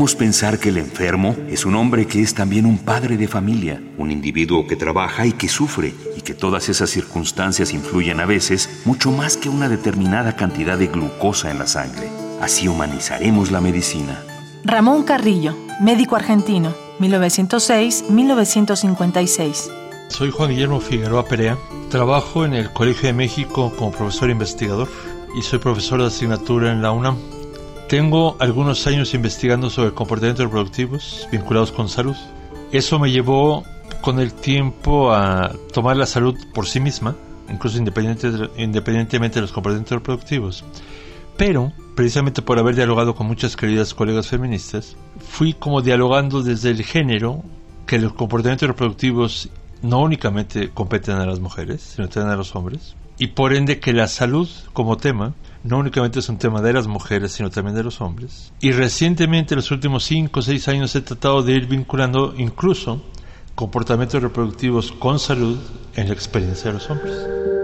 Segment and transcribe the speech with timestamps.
[0.00, 3.82] Debemos pensar que el enfermo es un hombre que es también un padre de familia,
[3.98, 8.80] un individuo que trabaja y que sufre, y que todas esas circunstancias influyen a veces
[8.86, 12.08] mucho más que una determinada cantidad de glucosa en la sangre.
[12.40, 14.24] Así humanizaremos la medicina.
[14.64, 19.70] Ramón Carrillo, médico argentino, 1906-1956.
[20.08, 21.58] Soy Juan Guillermo Figueroa Perea.
[21.90, 24.88] Trabajo en el Colegio de México como profesor investigador
[25.38, 27.18] y soy profesor de asignatura en la UNAM.
[27.90, 32.14] Tengo algunos años investigando sobre comportamientos reproductivos vinculados con salud.
[32.70, 33.64] Eso me llevó
[34.00, 37.16] con el tiempo a tomar la salud por sí misma,
[37.50, 40.64] incluso independientemente de los comportamientos reproductivos.
[41.36, 46.84] Pero, precisamente por haber dialogado con muchas queridas colegas feministas, fui como dialogando desde el
[46.84, 47.42] género
[47.88, 49.48] que los comportamientos reproductivos
[49.82, 53.92] no únicamente competen a las mujeres, sino también a los hombres, y por ende que
[53.92, 57.84] la salud como tema no únicamente es un tema de las mujeres, sino también de
[57.84, 58.52] los hombres.
[58.60, 63.02] Y recientemente, en los últimos 5 o 6 años, he tratado de ir vinculando incluso
[63.54, 65.58] comportamientos reproductivos con salud
[65.94, 67.59] en la experiencia de los hombres.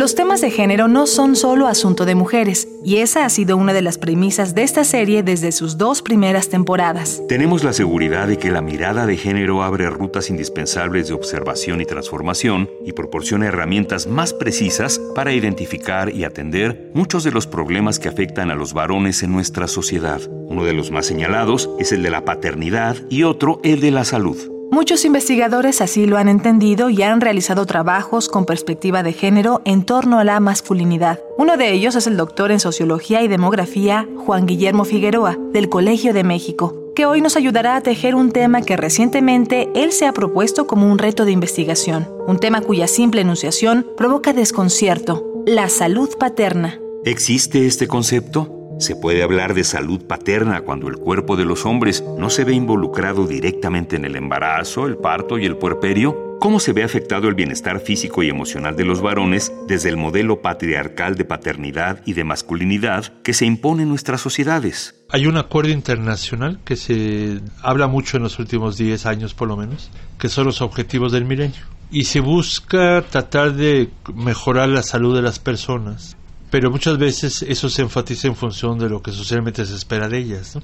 [0.00, 3.74] Los temas de género no son solo asunto de mujeres, y esa ha sido una
[3.74, 7.20] de las premisas de esta serie desde sus dos primeras temporadas.
[7.28, 11.84] Tenemos la seguridad de que la mirada de género abre rutas indispensables de observación y
[11.84, 18.08] transformación y proporciona herramientas más precisas para identificar y atender muchos de los problemas que
[18.08, 20.22] afectan a los varones en nuestra sociedad.
[20.48, 24.06] Uno de los más señalados es el de la paternidad y otro el de la
[24.06, 24.59] salud.
[24.70, 29.84] Muchos investigadores así lo han entendido y han realizado trabajos con perspectiva de género en
[29.84, 31.18] torno a la masculinidad.
[31.36, 36.14] Uno de ellos es el doctor en Sociología y Demografía, Juan Guillermo Figueroa, del Colegio
[36.14, 40.12] de México, que hoy nos ayudará a tejer un tema que recientemente él se ha
[40.12, 46.10] propuesto como un reto de investigación, un tema cuya simple enunciación provoca desconcierto, la salud
[46.16, 46.78] paterna.
[47.04, 48.59] ¿Existe este concepto?
[48.80, 52.54] Se puede hablar de salud paterna cuando el cuerpo de los hombres no se ve
[52.54, 56.38] involucrado directamente en el embarazo, el parto y el puerperio.
[56.40, 60.40] ¿Cómo se ve afectado el bienestar físico y emocional de los varones desde el modelo
[60.40, 64.94] patriarcal de paternidad y de masculinidad que se impone en nuestras sociedades?
[65.10, 69.58] Hay un acuerdo internacional que se habla mucho en los últimos 10 años por lo
[69.58, 71.60] menos, que son los objetivos del milenio.
[71.90, 76.16] Y se busca tratar de mejorar la salud de las personas
[76.50, 80.18] pero muchas veces eso se enfatiza en función de lo que socialmente se espera de
[80.18, 80.58] ellas.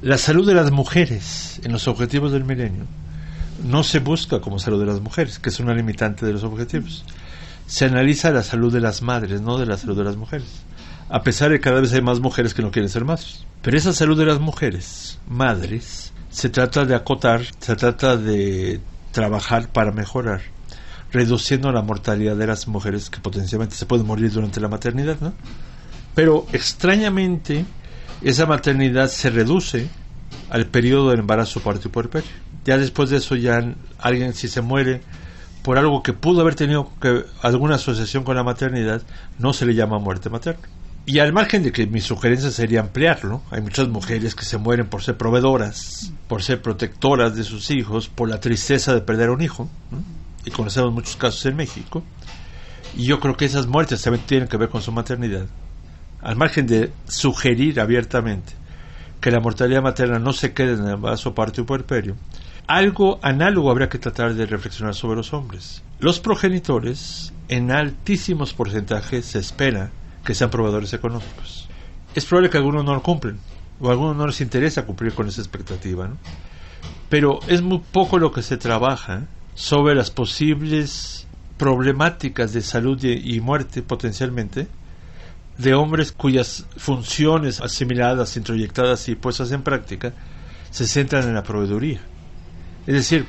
[0.00, 2.84] La salud de las mujeres en los objetivos del milenio
[3.64, 7.04] no se busca como salud de las mujeres, que es una limitante de los objetivos.
[7.66, 10.48] Se analiza la salud de las madres, no de la salud de las mujeres.
[11.08, 13.44] A pesar de que cada vez hay más mujeres que no quieren ser madres.
[13.62, 18.80] Pero esa salud de las mujeres, madres, se trata de acotar, se trata de
[19.12, 20.55] trabajar para mejorar
[21.16, 25.32] reduciendo la mortalidad de las mujeres que potencialmente se pueden morir durante la maternidad, ¿no?
[26.14, 27.64] Pero extrañamente
[28.22, 29.88] esa maternidad se reduce
[30.50, 32.28] al periodo del embarazo, puerperio.
[32.66, 35.00] Ya después de eso ya alguien si se muere
[35.62, 39.02] por algo que pudo haber tenido que, alguna asociación con la maternidad,
[39.38, 40.68] no se le llama muerte materna.
[41.06, 44.86] Y al margen de que mi sugerencia sería ampliarlo, hay muchas mujeres que se mueren
[44.88, 49.32] por ser proveedoras, por ser protectoras de sus hijos, por la tristeza de perder a
[49.32, 49.70] un hijo
[50.46, 52.02] y conocemos muchos casos en México,
[52.96, 55.46] y yo creo que esas muertes también tienen que ver con su maternidad.
[56.22, 58.54] Al margen de sugerir abiertamente
[59.20, 62.16] que la mortalidad materna no se quede en el embarazo, parto y puerperio,
[62.68, 65.82] algo análogo habría que tratar de reflexionar sobre los hombres.
[65.98, 69.90] Los progenitores, en altísimos porcentajes, se espera
[70.24, 71.68] que sean proveedores económicos.
[72.14, 73.38] Es probable que algunos no lo cumplen,
[73.80, 76.08] o a algunos no les interesa cumplir con esa expectativa.
[77.08, 79.26] Pero es muy poco lo que se trabaja
[79.56, 81.26] sobre las posibles
[81.58, 84.68] problemáticas de salud y muerte potencialmente
[85.58, 90.12] de hombres cuyas funciones asimiladas, introyectadas y puestas en práctica
[90.70, 92.00] se centran en la proveeduría.
[92.86, 93.26] Es decir,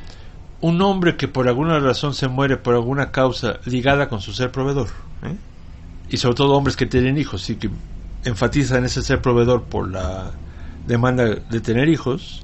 [0.59, 4.51] un hombre que por alguna razón se muere por alguna causa ligada con su ser
[4.51, 4.87] proveedor,
[5.23, 5.35] ¿eh?
[6.09, 7.69] y sobre todo hombres que tienen hijos y que
[8.25, 10.31] enfatizan ese ser proveedor por la
[10.85, 12.43] demanda de tener hijos,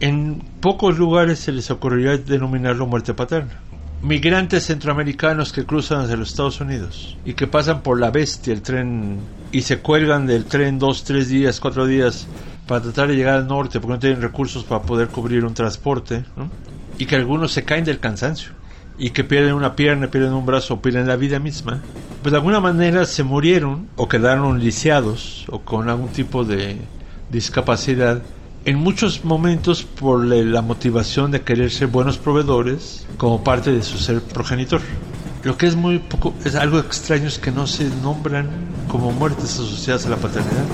[0.00, 3.60] en pocos lugares se les ocurriría denominarlo muerte paterna.
[4.02, 8.62] Migrantes centroamericanos que cruzan hacia los Estados Unidos y que pasan por la bestia, el
[8.62, 9.18] tren,
[9.52, 12.26] y se cuelgan del tren dos, tres días, cuatro días
[12.66, 16.24] para tratar de llegar al norte porque no tienen recursos para poder cubrir un transporte.
[16.98, 18.52] y que algunos se caen del cansancio
[18.98, 21.80] y que pierden una pierna, pierden un brazo pierden la vida misma,
[22.22, 26.78] pues de alguna manera se murieron o quedaron lisiados o con algún tipo de
[27.30, 28.22] discapacidad
[28.64, 33.98] en muchos momentos por la motivación de querer ser buenos proveedores como parte de su
[33.98, 34.80] ser progenitor.
[35.42, 38.48] Lo que es muy poco, es algo extraño es que no se nombran
[38.88, 40.66] como muertes asociadas a la paternidad.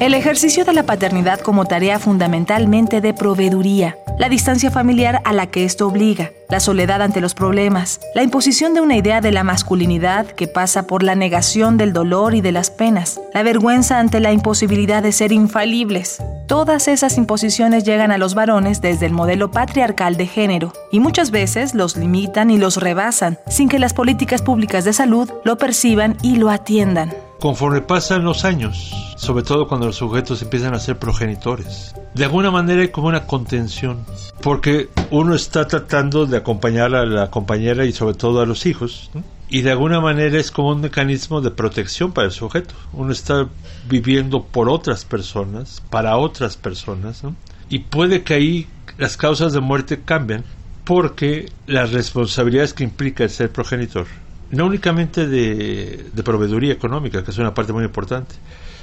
[0.00, 5.46] El ejercicio de la paternidad como tarea fundamentalmente de proveeduría, la distancia familiar a la
[5.46, 9.44] que esto obliga, la soledad ante los problemas, la imposición de una idea de la
[9.44, 14.20] masculinidad que pasa por la negación del dolor y de las penas, la vergüenza ante
[14.20, 16.22] la imposibilidad de ser infalibles.
[16.46, 21.30] Todas esas imposiciones llegan a los varones desde el modelo patriarcal de género y muchas
[21.30, 26.16] veces los limitan y los rebasan sin que las políticas públicas de salud lo perciban
[26.22, 27.12] y lo atiendan.
[27.40, 32.50] Conforme pasan los años, sobre todo cuando los sujetos empiezan a ser progenitores, de alguna
[32.50, 34.06] manera hay como una contención,
[34.40, 39.10] porque uno está tratando de acompañar a la compañera y sobre todo a los hijos,
[39.50, 42.74] y de alguna manera es como un mecanismo de protección para el sujeto.
[42.94, 43.46] Uno está
[43.86, 47.22] viviendo por otras personas, para otras personas,
[47.68, 48.66] y puede que ahí
[48.96, 50.42] las causas de muerte cambian
[50.84, 54.06] porque las responsabilidades que implica el ser progenitor
[54.50, 58.34] no únicamente de, proveeduría económica, que es una parte muy importante,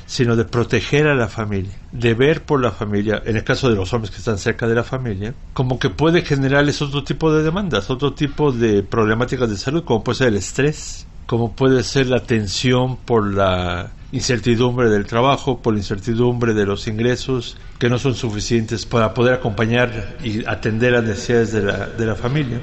[0.06, 3.76] sino de proteger a la familia, de ver por la familia, en el caso de
[3.76, 7.44] los hombres que están cerca de la familia, como que puede generarles otro tipo de
[7.44, 12.08] demandas, otro tipo de problemáticas de salud, como puede ser el estrés, como puede ser
[12.08, 17.98] la tensión por la incertidumbre del trabajo, por la incertidumbre de los ingresos que no
[17.98, 22.62] son suficientes para poder acompañar y atender las necesidades de la, de la familia.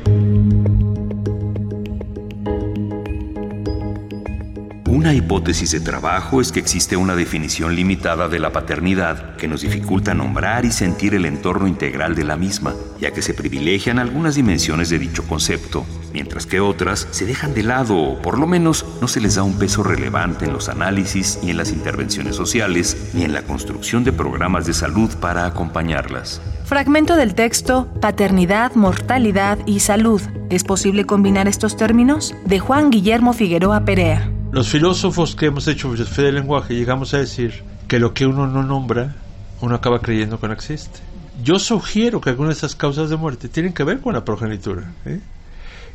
[5.01, 9.63] Una hipótesis de trabajo es que existe una definición limitada de la paternidad que nos
[9.63, 14.35] dificulta nombrar y sentir el entorno integral de la misma, ya que se privilegian algunas
[14.35, 18.85] dimensiones de dicho concepto, mientras que otras se dejan de lado o por lo menos
[19.01, 23.11] no se les da un peso relevante en los análisis ni en las intervenciones sociales
[23.15, 26.43] ni en la construcción de programas de salud para acompañarlas.
[26.67, 30.21] Fragmento del texto Paternidad, Mortalidad y Salud.
[30.51, 32.35] ¿Es posible combinar estos términos?
[32.45, 34.31] De Juan Guillermo Figueroa Perea.
[34.53, 38.49] Los filósofos que hemos hecho filosofía del lenguaje llegamos a decir que lo que uno
[38.49, 39.15] no nombra,
[39.61, 40.99] uno acaba creyendo que no existe.
[41.45, 44.93] Yo sugiero que algunas de esas causas de muerte tienen que ver con la progenitura.
[45.07, 45.21] ¿eh?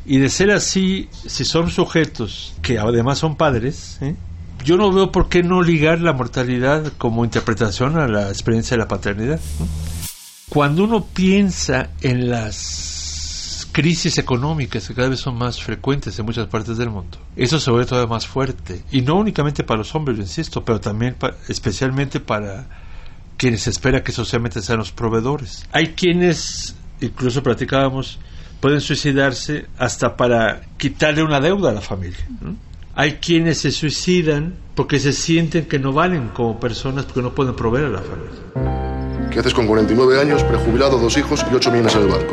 [0.06, 4.16] Y de ser así, si son sujetos que además son padres, ¿eh?
[4.64, 8.82] yo no veo por qué no ligar la mortalidad como interpretación a la experiencia de
[8.82, 9.38] la paternidad.
[10.48, 12.95] Cuando uno piensa en las
[13.76, 17.18] crisis económicas que cada vez son más frecuentes en muchas partes del mundo.
[17.36, 18.82] Eso se vuelve todavía más fuerte.
[18.90, 21.14] Y no únicamente para los hombres, lo insisto, pero también
[21.46, 22.68] especialmente para
[23.36, 25.66] quienes espera que socialmente sean los proveedores.
[25.72, 28.18] Hay quienes, incluso platicábamos,
[28.60, 32.26] pueden suicidarse hasta para quitarle una deuda a la familia.
[32.94, 37.54] Hay quienes se suicidan porque se sienten que no valen como personas porque no pueden
[37.54, 39.28] proveer a la familia.
[39.30, 42.32] ¿Qué haces con 49 años, prejubilado, dos hijos y ocho millones en el banco?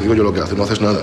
[0.00, 1.00] Digo yo lo que hace, no haces nada.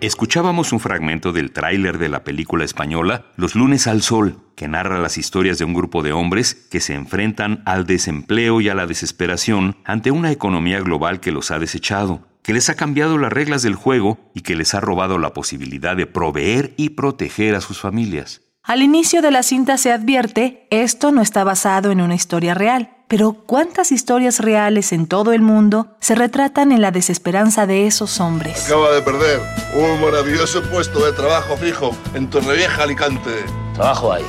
[0.00, 4.98] Escuchábamos un fragmento del tráiler de la película española Los lunes al sol, que narra
[4.98, 8.86] las historias de un grupo de hombres que se enfrentan al desempleo y a la
[8.86, 13.62] desesperación ante una economía global que los ha desechado, que les ha cambiado las reglas
[13.62, 17.80] del juego y que les ha robado la posibilidad de proveer y proteger a sus
[17.80, 18.43] familias.
[18.66, 22.88] Al inicio de la cinta se advierte, esto no está basado en una historia real.
[23.08, 28.20] Pero ¿cuántas historias reales en todo el mundo se retratan en la desesperanza de esos
[28.20, 28.64] hombres?
[28.64, 29.38] Acaba de perder
[29.76, 33.44] un maravilloso puesto de trabajo fijo en Torrevieja, Alicante.
[33.74, 34.24] Trabajo hay.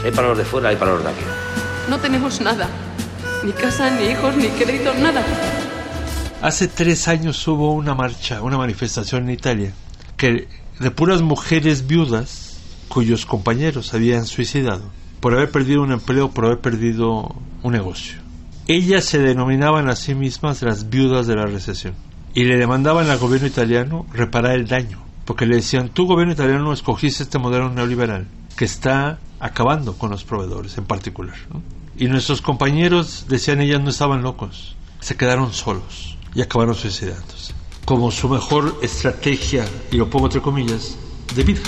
[0.00, 1.24] Si hay para los de fuera, hay para los de aquí.
[1.88, 2.68] No tenemos nada.
[3.44, 5.22] Ni casa, ni hijos, ni crédito, nada.
[6.42, 9.72] Hace tres años hubo una marcha, una manifestación en Italia,
[10.16, 10.48] que
[10.80, 12.53] de puras mujeres viudas
[12.94, 14.84] cuyos compañeros habían suicidado
[15.18, 17.34] por haber perdido un empleo, por haber perdido
[17.64, 18.20] un negocio.
[18.68, 21.94] Ellas se denominaban a sí mismas las viudas de la recesión
[22.34, 26.72] y le demandaban al gobierno italiano reparar el daño, porque le decían, tu gobierno italiano
[26.72, 31.34] escogiste este modelo neoliberal que está acabando con los proveedores en particular.
[31.98, 38.12] Y nuestros compañeros, decían ellas, no estaban locos, se quedaron solos y acabaron suicidándose, como
[38.12, 40.96] su mejor estrategia, y lo pongo entre comillas,
[41.34, 41.60] de vida.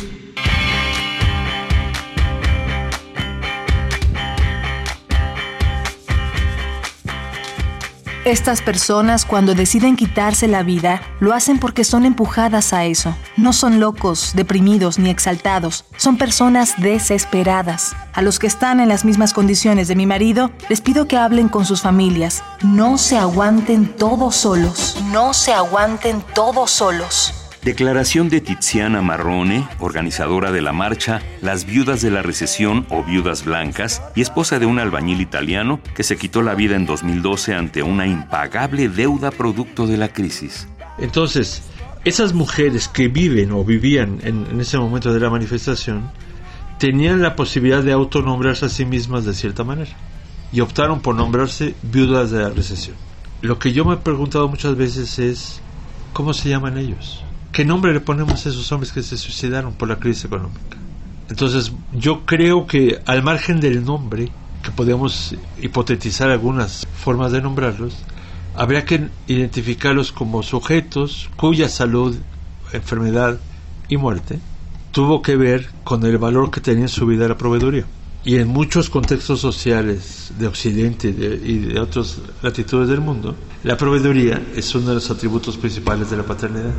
[8.27, 13.15] Estas personas cuando deciden quitarse la vida lo hacen porque son empujadas a eso.
[13.37, 17.95] No son locos, deprimidos ni exaltados, son personas desesperadas.
[18.15, 21.49] A los que están en las mismas condiciones de mi marido, les pido que hablen
[21.49, 22.43] con sus familias.
[22.65, 24.97] No se aguanten todos solos.
[25.13, 27.33] No se aguanten todos solos.
[27.67, 33.45] Declaración de Tiziana Marrone, organizadora de la marcha Las Viudas de la Recesión o Viudas
[33.45, 37.83] Blancas y esposa de un albañil italiano que se quitó la vida en 2012 ante
[37.83, 40.69] una impagable deuda producto de la crisis.
[40.99, 41.65] Entonces,
[42.05, 46.09] esas mujeres que viven o vivían en, ese momento de la manifestación
[46.79, 49.91] tenían la posibilidad de autonombrarse a sí mismas de cierta manera
[50.53, 52.95] y optaron por nombrarse viudas de la recesión.
[53.43, 55.61] Lo que yo me he preguntado muchas veces es,
[56.13, 57.25] ¿cómo se llaman ellos?
[57.57, 60.77] ¿Qué nombre le ponemos a esos hombres que se suicidaron por la crisis económica?
[61.31, 64.31] Entonces, yo creo que al margen del nombre,
[64.63, 67.97] que podemos hipotetizar algunas formas de nombrarlos,
[68.55, 72.15] habría que identificarlos como sujetos cuya salud,
[72.75, 73.41] enfermedad
[73.89, 74.39] y muerte
[74.93, 77.87] tuvo que ver con el valor que tenía en su vida la proveeduría.
[78.23, 83.35] Y en muchos contextos sociales de Occidente y de otras latitudes del mundo,
[83.65, 86.75] la proveeduría es uno de los atributos principales de la paternidad.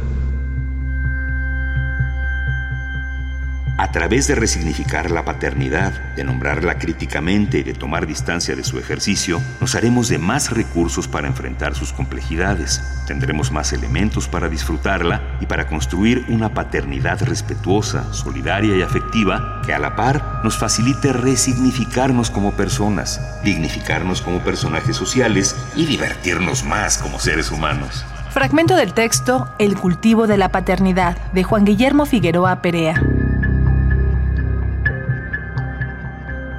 [3.88, 8.78] A través de resignificar la paternidad, de nombrarla críticamente y de tomar distancia de su
[8.78, 12.82] ejercicio, nos haremos de más recursos para enfrentar sus complejidades.
[13.08, 19.74] Tendremos más elementos para disfrutarla y para construir una paternidad respetuosa, solidaria y afectiva que
[19.74, 26.98] a la par nos facilite resignificarnos como personas, dignificarnos como personajes sociales y divertirnos más
[26.98, 28.06] como seres humanos.
[28.32, 33.02] Fragmento del texto El cultivo de la paternidad de Juan Guillermo Figueroa Perea.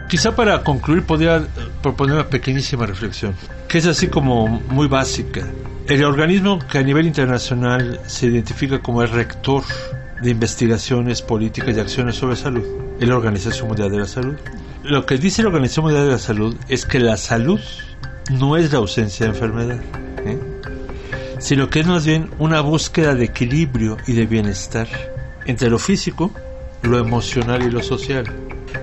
[0.08, 1.46] Quizá para concluir podría
[1.82, 3.34] proponer una pequeñísima reflexión,
[3.68, 5.46] que es así como muy básica.
[5.86, 9.64] El organismo que a nivel internacional se identifica como el rector
[10.22, 12.64] de investigaciones, políticas y acciones sobre salud,
[12.98, 14.36] es la Organización Mundial de la Salud.
[14.82, 17.60] Lo que dice la Organización Mundial de la Salud es que la salud
[18.30, 19.80] no es la ausencia de enfermedad,
[20.24, 20.38] ¿eh?
[21.38, 24.88] sino que es más bien una búsqueda de equilibrio y de bienestar
[25.44, 26.32] entre lo físico,
[26.82, 28.24] lo emocional y lo social.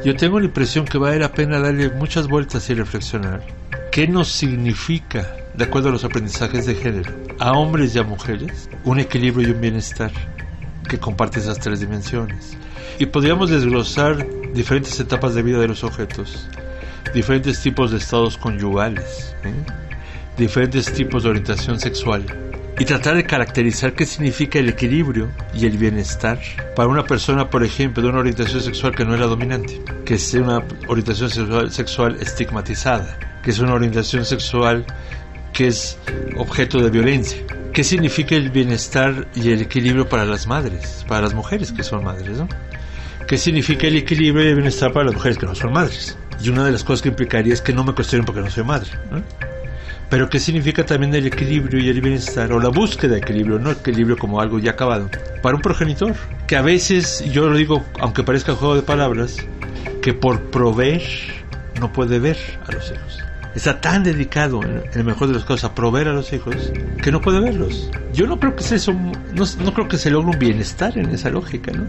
[0.03, 3.41] Yo tengo la impresión que vale la pena darle muchas vueltas y reflexionar.
[3.91, 8.69] ¿Qué nos significa, de acuerdo a los aprendizajes de género, a hombres y a mujeres,
[8.83, 10.11] un equilibrio y un bienestar
[10.87, 12.57] que comparte esas tres dimensiones?
[12.99, 16.47] Y podríamos desglosar diferentes etapas de vida de los objetos,
[17.13, 19.53] diferentes tipos de estados conyugales, ¿eh?
[20.37, 22.25] diferentes tipos de orientación sexual,
[22.77, 26.39] y tratar de caracterizar qué significa el equilibrio y el bienestar
[26.75, 30.34] para una persona, por ejemplo, de una orientación sexual que no era dominante, que es
[30.34, 34.86] una orientación sexual, sexual estigmatizada, que es una orientación sexual
[35.53, 35.98] que es
[36.36, 37.41] objeto de violencia.
[37.72, 42.03] ¿Qué significa el bienestar y el equilibrio para las madres, para las mujeres que son
[42.03, 42.48] madres, ¿no?
[43.27, 46.17] ¿Qué significa el equilibrio y el bienestar para las mujeres que no son madres?
[46.41, 48.63] Y una de las cosas que implicaría es que no me cuestionen porque no soy
[48.63, 48.89] madre.
[49.10, 49.24] ¿no?
[50.09, 52.51] Pero ¿qué significa también el equilibrio y el bienestar?
[52.51, 55.09] O la búsqueda de equilibrio, no equilibrio como algo ya acabado.
[55.41, 56.15] Para un progenitor,
[56.47, 59.38] que a veces, yo lo digo, aunque parezca juego de palabras,
[60.01, 61.01] que por proveer
[61.79, 63.19] no puede ver a los hijos.
[63.55, 66.55] Está tan dedicado, en el mejor de los casos, a proveer a los hijos,
[67.01, 67.89] que no puede verlos.
[68.13, 71.09] Yo no creo que se, eso, no, no creo que se logre un bienestar en
[71.09, 71.85] esa lógica, ¿no?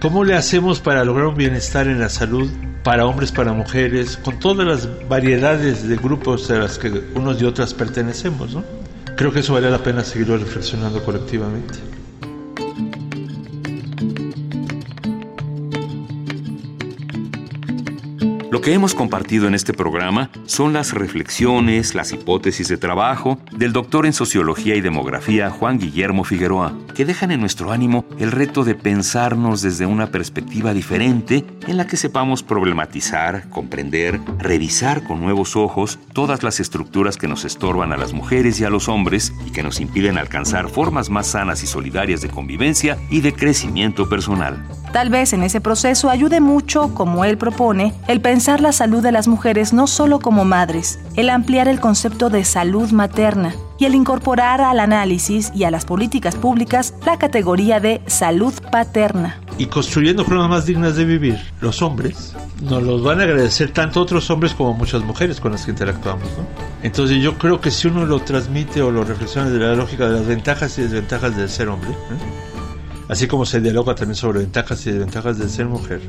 [0.00, 2.50] ¿Cómo le hacemos para lograr un bienestar en la salud
[2.88, 7.44] para hombres, para mujeres, con todas las variedades de grupos a las que unos y
[7.44, 8.64] otras pertenecemos, ¿no?
[9.14, 11.97] Creo que eso vale la pena seguirlo reflexionando colectivamente.
[18.58, 23.72] Lo que hemos compartido en este programa son las reflexiones, las hipótesis de trabajo del
[23.72, 28.64] doctor en Sociología y Demografía Juan Guillermo Figueroa, que dejan en nuestro ánimo el reto
[28.64, 35.54] de pensarnos desde una perspectiva diferente en la que sepamos problematizar, comprender, revisar con nuevos
[35.54, 39.52] ojos todas las estructuras que nos estorban a las mujeres y a los hombres y
[39.52, 44.66] que nos impiden alcanzar formas más sanas y solidarias de convivencia y de crecimiento personal.
[44.92, 49.12] Tal vez en ese proceso ayude mucho, como él propone, el pensar la salud de
[49.12, 53.94] las mujeres no solo como madres, el ampliar el concepto de salud materna y el
[53.94, 59.38] incorporar al análisis y a las políticas públicas la categoría de salud paterna.
[59.58, 64.00] Y construyendo formas más dignas de vivir, los hombres nos los van a agradecer tanto
[64.00, 66.26] otros hombres como muchas mujeres con las que interactuamos.
[66.38, 66.46] ¿no?
[66.82, 70.14] Entonces yo creo que si uno lo transmite o lo reflexiona de la lógica de
[70.20, 73.04] las ventajas y desventajas del ser hombre, ¿eh?
[73.08, 76.00] así como se dialoga también sobre ventajas y desventajas de ser mujer,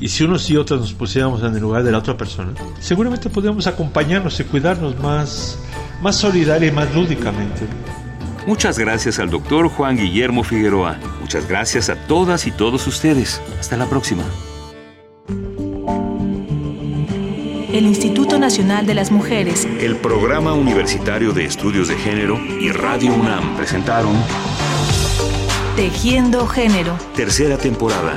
[0.00, 3.30] Y si unos y otras nos pusiéramos en el lugar de la otra persona, seguramente
[3.30, 5.58] podríamos acompañarnos y cuidarnos más,
[6.02, 7.66] más solidaria y más lúdicamente.
[8.46, 10.98] Muchas gracias al doctor Juan Guillermo Figueroa.
[11.20, 13.40] Muchas gracias a todas y todos ustedes.
[13.58, 14.22] Hasta la próxima.
[17.72, 23.12] El Instituto Nacional de las Mujeres, El Programa Universitario de Estudios de Género y Radio
[23.12, 24.14] UNAM presentaron
[25.74, 28.16] Tejiendo Género, tercera temporada.